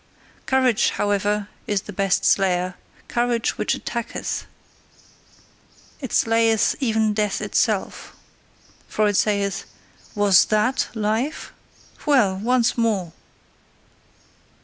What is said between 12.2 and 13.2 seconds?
Once more!"